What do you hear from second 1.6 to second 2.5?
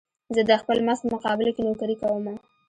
نوکري کومه.